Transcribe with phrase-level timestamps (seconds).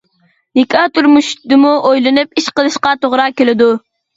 [0.59, 3.73] نىكاھ تۇرمۇشىدىمۇ ئويلىنىپ ئىش قىلىشقا توغرا كېلىدۇ.